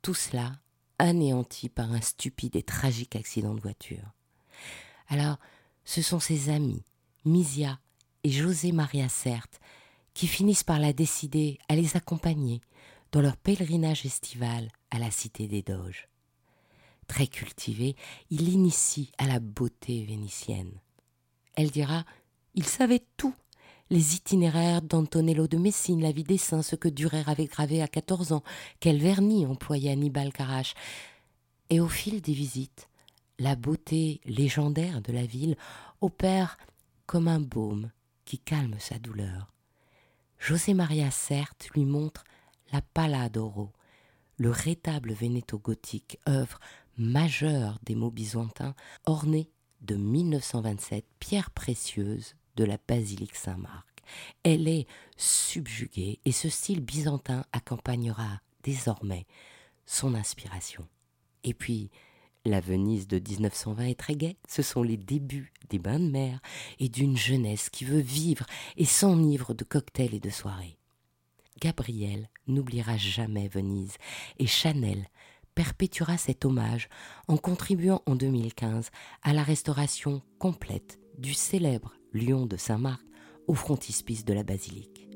Tout 0.03 0.15
cela 0.15 0.53
anéanti 0.99 1.69
par 1.69 1.93
un 1.93 2.01
stupide 2.01 2.57
et 2.57 2.63
tragique 2.63 3.15
accident 3.15 3.55
de 3.55 3.61
voiture. 3.61 4.13
Alors, 5.09 5.39
ce 5.85 6.03
sont 6.03 6.21
ses 6.21 6.51
amis, 6.51 6.83
Misia 7.25 7.81
et 8.25 8.31
José 8.31 8.73
Maria 8.73 9.09
Certes, 9.09 9.61
qui 10.15 10.27
finissent 10.27 10.65
par 10.65 10.79
la 10.79 10.93
décider 10.93 11.59
à 11.69 11.77
les 11.77 11.97
accompagner 11.97 12.61
dans 13.13 13.21
leur 13.21 13.37
pèlerinage 13.37 14.05
estival 14.05 14.71
à 14.91 14.99
la 14.99 15.11
cité 15.11 15.47
des 15.49 15.63
Doges. 15.63 16.09
Très 17.07 17.27
cultivé, 17.27 17.97
il 18.31 18.45
l'initie 18.45 19.13
à 19.17 19.27
la 19.27 19.41
beauté 19.41 20.05
vénitienne. 20.05 20.73
Elle 21.57 21.71
dira 21.71 22.05
Il 22.55 22.65
savait 22.65 23.03
tout 23.17 23.35
les 23.91 24.15
itinéraires 24.15 24.83
d'Antonello 24.83 25.49
de 25.49 25.57
Messine, 25.57 26.03
la 26.03 26.13
vie 26.13 26.25
des 26.25 26.37
saints, 26.37 26.63
ce 26.63 26.77
que 26.77 26.89
Durer 26.89 27.23
avait 27.27 27.47
gravé 27.47 27.81
à 27.81 27.89
14 27.89 28.33
ans, 28.33 28.43
quel 28.81 28.99
vernis 28.99 29.47
employait 29.47 29.91
Annibal 29.91 30.33
Carache. 30.33 30.75
Et 31.71 31.81
au 31.81 31.89
fil 31.89 32.21
des 32.21 32.35
visites, 32.35 32.89
la 33.39 33.57
beauté 33.57 34.21
légendaire 34.25 35.01
de 35.01 35.13
la 35.13 35.27
ville 35.27 35.57
opère 36.01 36.59
comme 37.07 37.29
un 37.29 37.41
baume 37.41 37.91
qui 38.25 38.39
calme 38.39 38.77
sa 38.79 38.99
douleur. 38.99 39.53
José 40.39 40.75
Maria 40.75 41.11
Certes 41.11 41.69
lui 41.75 41.85
montre 41.85 42.25
la 42.73 42.83
Pala 42.83 43.29
d'Oro, 43.29 43.73
le 44.37 44.51
rétable 44.51 45.13
vénéto-gothique, 45.13 46.19
œuvre 46.29 46.59
majeure 46.97 47.79
des 47.83 47.95
mots 47.95 48.11
byzantins, 48.11 48.75
ornée 49.07 49.51
de 49.81 49.95
1927 49.95 51.05
pierres 51.19 51.51
précieuses 51.51 52.35
de 52.57 52.65
la 52.65 52.79
basilique 52.89 53.37
Saint-Marc. 53.37 54.03
Elle 54.43 54.69
est 54.69 54.87
subjuguée 55.17 56.21
et 56.25 56.33
ce 56.33 56.49
style 56.49 56.81
byzantin 56.81 57.45
accompagnera 57.53 58.41
désormais 58.63 59.27
son 59.87 60.15
inspiration. 60.15 60.87
Et 61.45 61.55
puis, 61.55 61.91
la 62.49 62.61
Venise 62.61 63.07
de 63.07 63.19
1920 63.19 63.85
est 63.87 63.99
très 63.99 64.15
gaie. 64.15 64.37
Ce 64.49 64.63
sont 64.63 64.83
les 64.83 64.97
débuts 64.97 65.53
des 65.71 65.79
bains 65.79 66.01
de 66.01 66.11
mer 66.11 66.41
et 66.79 66.89
d'une 66.89 67.17
jeunesse 67.17 67.71
qui 67.71 67.85
veut 67.85 68.01
vivre 68.01 68.47
et 68.77 68.85
s'enivre 68.85 69.55
de 69.55 69.65
cocktails 69.65 70.15
et 70.15 70.21
de 70.21 70.31
soirées. 70.31 70.79
Gabriel 71.61 72.29
n'oubliera 72.47 72.97
jamais 72.97 73.49
Venise 73.49 73.97
et 74.39 74.47
Chanel 74.47 75.09
perpétuera 75.55 76.17
cet 76.17 76.45
hommage 76.45 76.89
en 77.27 77.37
contribuant 77.37 78.03
en 78.07 78.15
2015 78.15 78.91
à 79.23 79.33
la 79.33 79.43
restauration 79.43 80.23
complète 80.39 81.01
du 81.19 81.35
célèbre 81.35 81.95
lion 82.13 82.47
de 82.47 82.57
Saint-Marc 82.57 83.03
au 83.49 83.55
frontispice 83.55 84.25
de 84.25 84.35
la 84.35 84.45
basilique. 84.45 85.08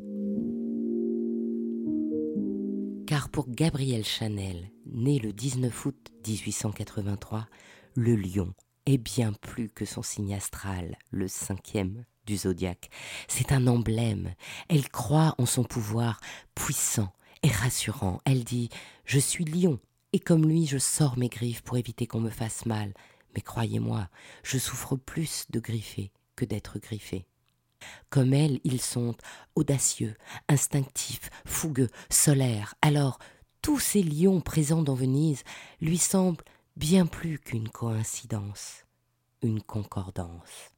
Car 3.13 3.29
pour 3.29 3.51
Gabriel 3.51 4.07
Chanel, 4.07 4.71
né 4.87 5.19
le 5.19 5.35
19 5.35 5.85
août 5.85 6.11
1883, 6.27 7.47
le 7.95 8.17
lion 8.17 8.55
est 8.87 8.97
bien 8.97 9.35
plus 9.35 9.69
que 9.69 9.85
son 9.85 10.01
signe 10.01 10.33
astral, 10.33 10.97
le 11.11 11.29
cinquième 11.29 12.07
du 12.25 12.39
zodiaque. 12.39 12.89
C'est 13.29 13.53
un 13.53 13.67
emblème. 13.67 14.33
Elle 14.71 14.89
croit 14.89 15.35
en 15.37 15.45
son 15.45 15.63
pouvoir 15.63 16.23
puissant 16.55 17.13
et 17.43 17.51
rassurant. 17.51 18.23
Elle 18.25 18.45
dit 18.45 18.71
Je 19.05 19.19
suis 19.19 19.45
lion, 19.45 19.79
et 20.15 20.19
comme 20.19 20.49
lui, 20.49 20.67
je 20.67 20.79
sors 20.79 21.19
mes 21.19 21.29
griffes 21.29 21.61
pour 21.61 21.77
éviter 21.77 22.07
qu'on 22.07 22.21
me 22.21 22.31
fasse 22.31 22.65
mal. 22.65 22.95
Mais 23.35 23.43
croyez-moi, 23.43 24.09
je 24.43 24.57
souffre 24.57 24.97
plus 24.97 25.45
de 25.51 25.61
griffer 25.61 26.13
que 26.35 26.47
d'être 26.47 26.79
griffé. 26.79 27.27
Comme 28.11 28.35
elle, 28.35 28.61
ils 28.65 28.81
sont 28.81 29.15
audacieux, 29.55 30.15
instinctifs, 30.49 31.31
fougueux, 31.45 31.91
solaires. 32.11 32.75
Alors, 32.83 33.19
tous 33.63 33.79
ces 33.79 34.03
lions 34.03 34.41
présents 34.41 34.83
dans 34.83 34.95
Venise 34.95 35.43
lui 35.81 35.99
semblent 35.99 36.45
bien 36.77 37.07
plus 37.07 37.39
qu'une 37.39 37.69
coïncidence, 37.69 38.85
une 39.43 39.63
concordance. 39.63 40.71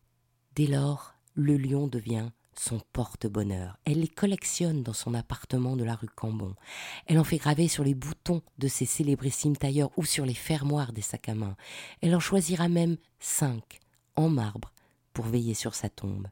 Dès 0.54 0.66
lors, 0.66 1.14
le 1.34 1.56
lion 1.56 1.88
devient 1.88 2.30
son 2.58 2.80
porte-bonheur. 2.92 3.78
Elle 3.84 4.00
les 4.00 4.08
collectionne 4.08 4.82
dans 4.82 4.92
son 4.92 5.14
appartement 5.14 5.76
de 5.76 5.84
la 5.84 5.94
rue 5.94 6.08
Cambon. 6.08 6.54
Elle 7.06 7.18
en 7.18 7.24
fait 7.24 7.38
graver 7.38 7.68
sur 7.68 7.84
les 7.84 7.94
boutons 7.94 8.42
de 8.58 8.68
ses 8.68 8.86
célébrissimes 8.86 9.56
tailleurs 9.56 9.90
ou 9.96 10.04
sur 10.04 10.24
les 10.24 10.34
fermoirs 10.34 10.92
des 10.92 11.02
sacs 11.02 11.28
à 11.28 11.34
main. 11.34 11.56
Elle 12.00 12.14
en 12.14 12.20
choisira 12.20 12.68
même 12.68 12.96
cinq, 13.18 13.80
en 14.16 14.28
marbre, 14.28 14.72
pour 15.12 15.26
veiller 15.26 15.54
sur 15.54 15.74
sa 15.74 15.88
tombe. 15.88 16.28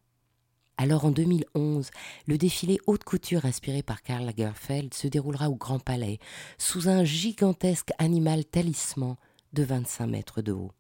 Alors 0.79 1.05
en 1.05 1.11
2011, 1.11 1.91
le 2.27 2.39
défilé 2.39 2.79
haute 2.87 3.05
couture 3.05 3.45
inspiré 3.45 3.83
par 3.83 4.03
Karl 4.03 4.25
Lagerfeld 4.25 4.95
se 4.95 5.07
déroulera 5.07 5.51
au 5.51 5.55
Grand 5.55 5.79
Palais, 5.79 6.19
sous 6.59 6.89
un 6.89 7.05
gigantesque 7.05 7.91
animal 7.99 8.45
talisman 8.45 9.17
de 9.53 9.63
25 9.63 10.07
mètres 10.07 10.43
de 10.43 10.53
haut. 10.53 10.73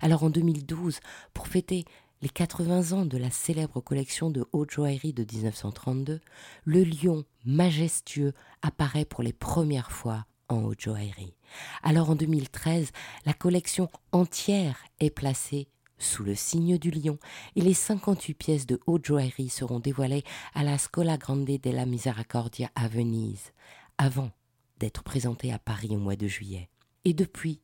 Alors 0.00 0.24
en 0.24 0.30
2012, 0.30 1.00
pour 1.32 1.46
fêter 1.48 1.84
les 2.22 2.28
80 2.28 2.92
ans 2.92 3.06
de 3.06 3.18
la 3.18 3.30
célèbre 3.30 3.80
collection 3.80 4.30
de 4.30 4.44
haute 4.52 4.70
joaillerie 4.70 5.12
de 5.12 5.24
1932, 5.24 6.20
le 6.64 6.84
lion 6.84 7.24
majestueux 7.44 8.32
apparaît 8.62 9.04
pour 9.04 9.22
les 9.22 9.32
premières 9.32 9.92
fois 9.92 10.26
en 10.48 10.62
haute 10.62 10.80
joaillerie. 10.80 11.34
Alors 11.82 12.10
en 12.10 12.14
2013, 12.14 12.90
la 13.24 13.32
collection 13.32 13.88
entière 14.12 14.78
est 15.00 15.10
placée 15.10 15.68
sous 15.98 16.22
le 16.22 16.34
signe 16.34 16.78
du 16.78 16.90
lion, 16.90 17.18
et 17.54 17.60
les 17.60 17.74
58 17.74 18.34
pièces 18.34 18.66
de 18.66 18.80
haute 18.86 19.04
joaillerie 19.04 19.48
seront 19.48 19.80
dévoilées 19.80 20.24
à 20.54 20.62
la 20.62 20.78
Scola 20.78 21.16
Grande 21.16 21.44
della 21.44 21.86
Misericordia 21.86 22.70
à 22.74 22.88
Venise, 22.88 23.52
avant 23.98 24.30
d'être 24.78 25.02
présentées 25.02 25.52
à 25.52 25.58
Paris 25.58 25.90
au 25.92 25.98
mois 25.98 26.16
de 26.16 26.26
juillet. 26.26 26.68
Et 27.04 27.14
depuis, 27.14 27.60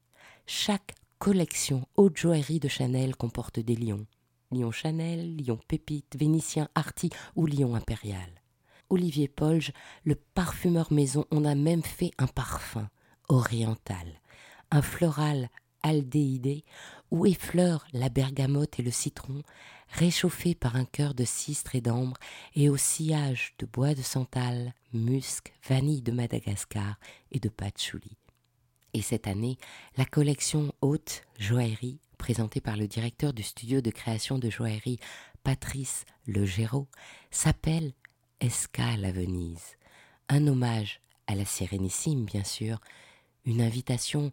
chaque 0.47 0.95
collection 1.19 1.87
haute 1.97 2.17
joaillerie 2.17 2.61
de 2.61 2.69
Chanel 2.69 3.17
comporte 3.17 3.61
des 3.61 3.77
lions. 3.77 4.07
Lion 4.51 4.71
Chanel, 4.71 5.37
lion 5.37 5.59
Pépite, 5.69 6.17
Vénitien 6.19 6.69
Arty 6.75 7.11
ou 7.37 7.47
lion 7.47 7.75
impérial. 7.75 8.29
Olivier 8.91 9.29
Polge, 9.29 9.73
le 10.05 10.15
parfumeur 10.15 10.93
maison, 10.93 11.25
en 11.31 11.45
a 11.45 11.55
même 11.55 11.83
fait 11.83 12.11
un 12.19 12.27
parfum 12.27 12.89
oriental, 13.29 14.21
un 14.71 14.83
floral 14.83 15.49
aldéhydé 15.83 16.65
où 17.11 17.27
effleurent 17.27 17.87
la 17.93 18.09
bergamote 18.09 18.79
et 18.79 18.83
le 18.83 18.91
citron, 18.91 19.43
réchauffés 19.89 20.55
par 20.55 20.77
un 20.77 20.85
cœur 20.85 21.15
de 21.15 21.25
cistre 21.25 21.75
et 21.75 21.81
d'ambre 21.81 22.17
et 22.55 22.69
au 22.69 22.77
sillage 22.77 23.55
de 23.59 23.67
bois 23.67 23.95
de 23.95 24.03
santal, 24.03 24.75
musc, 24.93 25.53
vanille 25.69 26.03
de 26.03 26.13
Madagascar 26.13 26.99
et 27.31 27.39
de 27.39 27.49
patchouli. 27.49 28.17
Et 28.95 29.03
cette 29.03 29.27
année, 29.27 29.59
la 29.97 30.05
collection 30.05 30.73
haute 30.81 31.23
joaillerie, 31.39 32.01
présentée 32.19 32.61
par 32.61 32.77
le 32.77 32.87
directeur 32.87 33.33
du 33.33 33.43
studio 33.43 33.81
de 33.81 33.91
création 33.91 34.39
de 34.39 34.51
joaillerie 34.51 34.99
Patrice 35.43 36.05
Le 36.27 36.45
Géraud, 36.45 36.89
s'appelle 37.31 37.93
Escale 38.41 39.05
à 39.05 39.13
Venise. 39.13 39.77
Un 40.29 40.47
hommage 40.47 41.01
à 41.27 41.35
la 41.35 41.45
Sérénissime, 41.45 42.25
bien 42.25 42.45
sûr, 42.45 42.81
une 43.45 43.61
invitation 43.61 44.33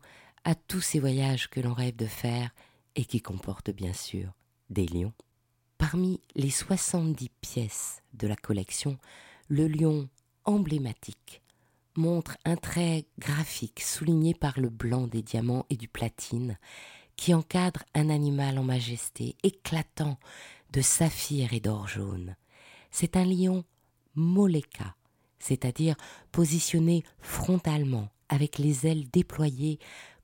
à 0.50 0.56
tous 0.56 0.82
ces 0.82 1.00
voyages 1.00 1.48
que 1.48 1.60
l'on 1.60 1.75
rêve 1.75 1.96
de 1.96 2.08
faire 2.08 2.50
et 2.96 3.06
qui 3.06 3.22
comportent 3.22 3.70
bien 3.70 3.94
sûr 3.94 4.34
des 4.72 4.88
lions. 4.88 5.13
Parmi 5.77 6.22
les 6.34 6.50
70 6.50 7.29
pièces 7.39 8.01
de 8.15 8.25
la 8.25 8.36
collection, 8.36 8.98
le 9.48 9.68
lion 9.68 10.10
emblématique 10.46 11.44
montre 11.96 12.36
un 12.46 12.56
trait 12.56 13.06
graphique 13.20 13.82
souligné 13.82 14.34
par 14.34 14.60
le 14.60 14.70
blanc 14.70 15.06
des 15.06 15.22
diamants 15.22 15.68
et 15.70 15.77
du 15.77 15.88
platine 15.88 16.58
qui 17.15 17.36
encadre 17.36 17.84
un 17.94 18.10
animal 18.10 18.58
en 18.58 18.63
majesté 18.63 19.36
éclatant 19.44 20.18
de 20.72 20.82
saphir 20.82 21.53
et 21.53 21.60
d'or 21.60 21.88
jaune. 21.88 22.36
C'est 22.89 23.18
un 23.18 23.25
lion 23.25 23.65
moleka, 24.15 24.96
c'est-à-dire 25.38 25.96
positionné 26.32 27.03
frontalement 27.20 28.10
avec 28.29 28.58
les 28.58 28.88
ailes 28.88 29.08
déployées 29.12 29.79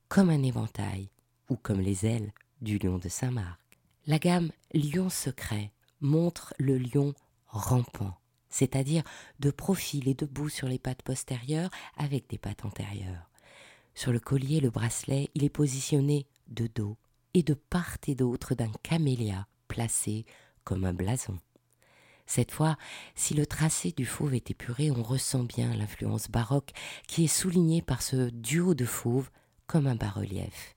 comme 0.07 0.29
un 0.29 0.43
éventail 0.43 1.09
ou 1.49 1.55
comme 1.55 1.81
les 1.81 2.05
ailes 2.05 2.31
du 2.61 2.77
lion 2.77 2.97
de 2.97 3.09
Saint-Marc. 3.09 3.59
La 4.07 4.19
gamme 4.19 4.51
Lion 4.73 5.09
secret 5.09 5.71
montre 6.01 6.53
le 6.59 6.77
lion 6.77 7.13
rampant, 7.47 8.17
c'est-à-dire 8.49 9.03
de 9.39 9.51
profil 9.51 10.07
et 10.07 10.13
debout 10.13 10.49
sur 10.49 10.67
les 10.67 10.79
pattes 10.79 11.01
postérieures 11.01 11.71
avec 11.97 12.29
des 12.29 12.37
pattes 12.37 12.65
antérieures. 12.65 13.29
Sur 13.93 14.11
le 14.11 14.19
collier, 14.19 14.59
le 14.59 14.69
bracelet, 14.69 15.29
il 15.35 15.43
est 15.43 15.49
positionné 15.49 16.27
de 16.47 16.67
dos 16.67 16.97
et 17.33 17.43
de 17.43 17.53
part 17.53 17.97
et 18.07 18.15
d'autre 18.15 18.53
d'un 18.53 18.71
camélia 18.83 19.47
placé 19.67 20.25
comme 20.63 20.85
un 20.85 20.93
blason. 20.93 21.37
Cette 22.27 22.51
fois, 22.51 22.77
si 23.13 23.33
le 23.33 23.45
tracé 23.45 23.91
du 23.91 24.05
fauve 24.05 24.33
est 24.33 24.49
épuré, 24.49 24.91
on 24.91 25.03
ressent 25.03 25.43
bien 25.43 25.75
l'influence 25.75 26.29
baroque 26.29 26.71
qui 27.07 27.25
est 27.25 27.27
soulignée 27.27 27.81
par 27.81 28.01
ce 28.01 28.29
duo 28.29 28.73
de 28.73 28.85
fauves 28.85 29.29
comme 29.67 29.87
un 29.87 29.95
bas-relief. 29.95 30.75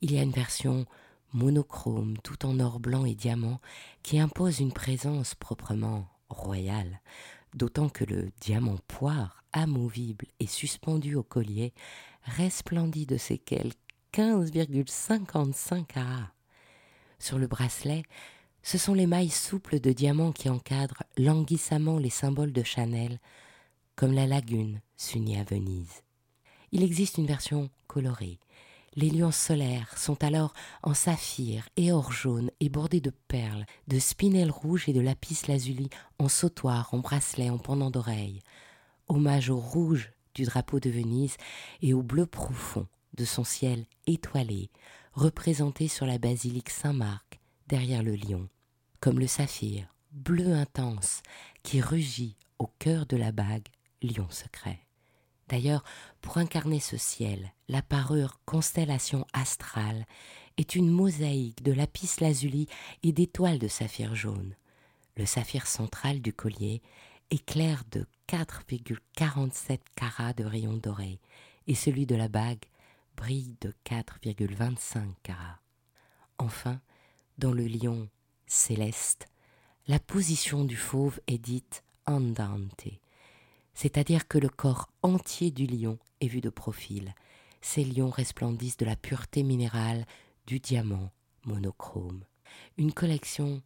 Il 0.00 0.12
y 0.12 0.18
a 0.18 0.22
une 0.22 0.30
version 0.30 0.86
monochrome, 1.32 2.16
tout 2.22 2.46
en 2.46 2.60
or 2.60 2.80
blanc 2.80 3.04
et 3.04 3.14
diamant, 3.14 3.60
qui 4.02 4.18
impose 4.18 4.60
une 4.60 4.72
présence 4.72 5.34
proprement 5.34 6.08
royale, 6.28 7.00
d'autant 7.54 7.88
que 7.88 8.04
le 8.04 8.30
diamant 8.40 8.78
poire, 8.88 9.44
amovible 9.52 10.26
et 10.40 10.46
suspendu 10.46 11.14
au 11.14 11.22
collier, 11.22 11.72
resplendit 12.24 13.06
de 13.06 13.16
ses 13.16 13.38
quelques 13.38 13.76
15,55 14.16 15.84
carats. 15.84 16.32
Sur 17.18 17.38
le 17.38 17.46
bracelet, 17.46 18.02
Ce 18.62 18.78
sont 18.78 18.94
les 18.94 19.06
mailles 19.06 19.28
souples 19.28 19.78
de 19.78 19.92
diamants 19.92 20.32
qui 20.32 20.48
encadrent 20.48 21.02
languissamment 21.18 21.98
les 21.98 22.10
symboles 22.10 22.52
de 22.52 22.62
Chanel, 22.62 23.20
comme 23.94 24.12
la 24.12 24.26
lagune 24.26 24.80
s'unit 24.96 25.38
à 25.38 25.44
Venise. 25.44 26.02
Il 26.72 26.82
existe 26.82 27.18
une 27.18 27.26
version 27.26 27.70
Les 28.94 29.10
lions 29.10 29.32
solaires 29.32 29.96
sont 29.96 30.22
alors 30.24 30.52
en 30.82 30.94
saphir 30.94 31.68
et 31.76 31.92
or 31.92 32.12
jaune 32.12 32.50
et 32.60 32.68
bordés 32.68 33.00
de 33.00 33.12
perles, 33.28 33.66
de 33.88 33.98
spinel 33.98 34.50
rouge 34.50 34.88
et 34.88 34.92
de 34.92 35.00
lapis 35.00 35.42
lazuli 35.48 35.90
en 36.18 36.28
sautoir, 36.28 36.92
en 36.92 36.98
bracelet, 36.98 37.50
en 37.50 37.58
pendant 37.58 37.90
d'oreilles. 37.90 38.40
Hommage 39.08 39.50
au 39.50 39.58
rouge 39.58 40.12
du 40.34 40.44
drapeau 40.44 40.80
de 40.80 40.90
Venise 40.90 41.36
et 41.82 41.94
au 41.94 42.02
bleu 42.02 42.26
profond 42.26 42.86
de 43.14 43.24
son 43.24 43.44
ciel 43.44 43.86
étoilé, 44.06 44.70
représenté 45.12 45.88
sur 45.88 46.06
la 46.06 46.18
basilique 46.18 46.70
Saint-Marc 46.70 47.40
derrière 47.68 48.02
le 48.02 48.14
lion, 48.14 48.48
comme 49.00 49.18
le 49.18 49.26
saphir, 49.26 49.94
bleu 50.12 50.54
intense, 50.54 51.22
qui 51.62 51.80
rugit 51.80 52.36
au 52.58 52.66
cœur 52.78 53.06
de 53.06 53.16
la 53.16 53.32
bague, 53.32 53.68
lion 54.02 54.28
secret. 54.30 54.85
D'ailleurs, 55.48 55.84
pour 56.20 56.38
incarner 56.38 56.80
ce 56.80 56.96
ciel, 56.96 57.52
la 57.68 57.82
parure 57.82 58.40
constellation 58.44 59.26
astrale 59.32 60.06
est 60.56 60.74
une 60.74 60.90
mosaïque 60.90 61.62
de 61.62 61.72
lapis 61.72 62.16
lazuli 62.20 62.68
et 63.02 63.12
d'étoiles 63.12 63.58
de 63.58 63.68
saphir 63.68 64.14
jaune. 64.14 64.56
Le 65.16 65.26
saphir 65.26 65.66
central 65.66 66.20
du 66.20 66.32
collier 66.32 66.82
éclaire 67.30 67.84
de 67.90 68.06
4,47 68.28 69.78
carats 69.94 70.32
de 70.32 70.44
rayons 70.44 70.76
dorés 70.76 71.20
et 71.66 71.74
celui 71.74 72.06
de 72.06 72.16
la 72.16 72.28
bague 72.28 72.64
brille 73.16 73.56
de 73.60 73.72
4,25 73.84 75.14
carats. 75.22 75.60
Enfin, 76.38 76.80
dans 77.38 77.52
le 77.52 77.66
lion 77.66 78.08
céleste, 78.46 79.26
la 79.88 79.98
position 79.98 80.64
du 80.64 80.76
fauve 80.76 81.20
est 81.26 81.38
dite 81.38 81.82
andante, 82.06 82.86
c'est-à-dire 83.76 84.26
que 84.26 84.38
le 84.38 84.48
corps 84.48 84.88
entier 85.02 85.50
du 85.50 85.66
lion 85.66 85.98
est 86.20 86.28
vu 86.28 86.40
de 86.40 86.48
profil. 86.48 87.14
Ces 87.60 87.84
lions 87.84 88.10
resplendissent 88.10 88.78
de 88.78 88.86
la 88.86 88.96
pureté 88.96 89.42
minérale 89.42 90.06
du 90.46 90.58
diamant 90.58 91.12
monochrome. 91.44 92.24
Une 92.78 92.92
collection 92.92 93.62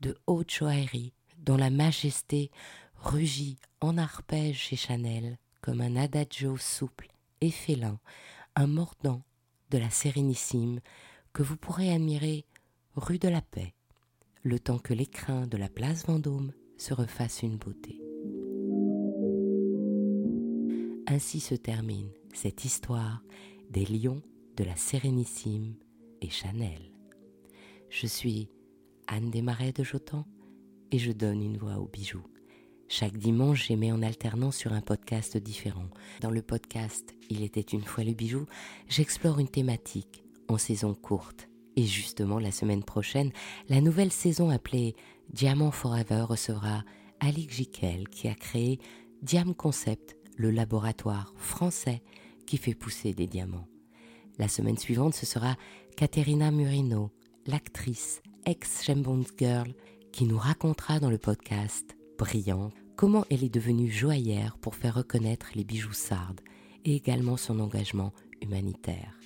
de 0.00 0.16
haute 0.26 0.52
joaillerie 0.52 1.12
dont 1.38 1.56
la 1.56 1.68
majesté 1.68 2.50
rugit 2.96 3.56
en 3.80 3.98
arpège 3.98 4.56
chez 4.56 4.76
Chanel 4.76 5.36
comme 5.62 5.80
un 5.80 5.96
adagio 5.96 6.56
souple 6.56 7.08
et 7.40 7.50
félin, 7.50 7.98
un 8.54 8.68
mordant 8.68 9.22
de 9.70 9.78
la 9.78 9.90
sérénissime 9.90 10.80
que 11.32 11.42
vous 11.42 11.56
pourrez 11.56 11.92
admirer 11.92 12.44
rue 12.94 13.18
de 13.18 13.28
la 13.28 13.42
Paix, 13.42 13.74
le 14.42 14.60
temps 14.60 14.78
que 14.78 14.94
l'écrin 14.94 15.46
de 15.48 15.56
la 15.56 15.68
place 15.68 16.06
Vendôme 16.06 16.52
se 16.78 16.94
refasse 16.94 17.42
une 17.42 17.56
beauté. 17.56 18.09
Ainsi 21.12 21.40
se 21.40 21.56
termine 21.56 22.08
cette 22.32 22.64
histoire 22.64 23.20
des 23.68 23.84
lions 23.84 24.22
de 24.56 24.62
la 24.62 24.76
Sérénissime 24.76 25.74
et 26.22 26.30
Chanel. 26.30 26.92
Je 27.88 28.06
suis 28.06 28.48
Anne 29.08 29.28
Desmarais 29.28 29.72
de 29.72 29.82
Jotan 29.82 30.24
et 30.92 31.00
je 31.00 31.10
donne 31.10 31.42
une 31.42 31.56
voix 31.56 31.78
aux 31.78 31.88
bijoux. 31.88 32.22
Chaque 32.86 33.16
dimanche, 33.16 33.66
j'émets 33.66 33.90
en 33.90 34.02
alternance 34.02 34.56
sur 34.56 34.72
un 34.72 34.82
podcast 34.82 35.36
différent. 35.36 35.90
Dans 36.20 36.30
le 36.30 36.42
podcast 36.42 37.12
Il 37.28 37.42
était 37.42 37.60
une 37.60 37.82
fois 37.82 38.04
le 38.04 38.14
bijou, 38.14 38.46
j'explore 38.86 39.40
une 39.40 39.48
thématique 39.48 40.22
en 40.46 40.58
saison 40.58 40.94
courte. 40.94 41.48
Et 41.74 41.86
justement, 41.86 42.38
la 42.38 42.52
semaine 42.52 42.84
prochaine, 42.84 43.32
la 43.68 43.80
nouvelle 43.80 44.12
saison 44.12 44.48
appelée 44.48 44.94
Diamant 45.32 45.72
Forever 45.72 46.20
recevra 46.28 46.84
Alix 47.18 47.56
Jiquel 47.56 48.08
qui 48.08 48.28
a 48.28 48.34
créé 48.36 48.78
Diam 49.22 49.56
Concept, 49.56 50.16
le 50.36 50.50
laboratoire 50.50 51.32
français 51.36 52.02
qui 52.46 52.56
fait 52.56 52.74
pousser 52.74 53.12
des 53.12 53.26
diamants. 53.26 53.68
La 54.38 54.48
semaine 54.48 54.78
suivante, 54.78 55.14
ce 55.14 55.26
sera 55.26 55.56
Caterina 55.96 56.50
Murino, 56.50 57.10
l'actrice 57.46 58.22
Bond 58.96 59.24
Girl, 59.38 59.74
qui 60.12 60.24
nous 60.24 60.38
racontera 60.38 60.98
dans 60.98 61.10
le 61.10 61.18
podcast 61.18 61.96
Brillante 62.18 62.74
comment 62.96 63.24
elle 63.30 63.44
est 63.44 63.54
devenue 63.54 63.90
joaillère 63.90 64.58
pour 64.58 64.74
faire 64.74 64.94
reconnaître 64.94 65.50
les 65.54 65.64
bijoux 65.64 65.92
sardes 65.92 66.40
et 66.84 66.94
également 66.94 67.36
son 67.36 67.60
engagement 67.60 68.12
humanitaire. 68.40 69.18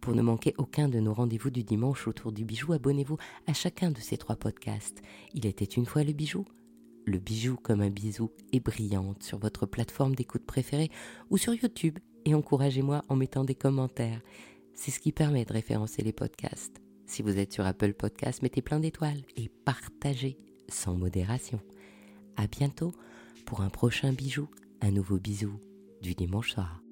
Pour 0.00 0.14
ne 0.14 0.22
manquer 0.22 0.54
aucun 0.58 0.88
de 0.88 1.00
nos 1.00 1.14
rendez-vous 1.14 1.50
du 1.50 1.64
dimanche 1.64 2.06
autour 2.06 2.32
du 2.32 2.44
bijou, 2.44 2.72
abonnez-vous 2.72 3.16
à 3.46 3.52
chacun 3.52 3.90
de 3.90 4.00
ces 4.00 4.16
trois 4.16 4.36
podcasts. 4.36 5.02
Il 5.32 5.46
était 5.46 5.64
une 5.64 5.86
fois 5.86 6.04
le 6.04 6.12
bijou, 6.12 6.44
le 7.06 7.18
bijou 7.18 7.56
comme 7.56 7.80
un 7.80 7.90
bisou 7.90 8.30
est 8.52 8.60
brillante 8.60 9.22
sur 9.22 9.38
votre 9.38 9.66
plateforme 9.66 10.14
d'écoute 10.14 10.44
préférée 10.44 10.90
ou 11.30 11.36
sur 11.36 11.54
YouTube 11.54 11.98
et 12.24 12.34
encouragez-moi 12.34 13.02
en 13.08 13.16
mettant 13.16 13.44
des 13.44 13.54
commentaires. 13.54 14.20
C'est 14.74 14.90
ce 14.90 15.00
qui 15.00 15.12
permet 15.12 15.44
de 15.44 15.52
référencer 15.52 16.02
les 16.02 16.12
podcasts. 16.12 16.80
Si 17.06 17.22
vous 17.22 17.38
êtes 17.38 17.52
sur 17.52 17.66
Apple 17.66 17.92
Podcasts, 17.92 18.42
mettez 18.42 18.62
plein 18.62 18.80
d'étoiles 18.80 19.22
et 19.36 19.50
partagez 19.64 20.38
sans 20.68 20.94
modération. 20.94 21.60
À 22.36 22.46
bientôt 22.46 22.92
pour 23.44 23.60
un 23.60 23.68
prochain 23.68 24.12
bijou, 24.12 24.48
un 24.80 24.90
nouveau 24.90 25.18
bisou 25.18 25.52
du 26.00 26.14
dimanche 26.14 26.52
soir. 26.52 26.83